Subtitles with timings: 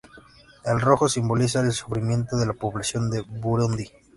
[0.65, 3.85] El rojo simboliza el sufrimiento de la población de Burundi.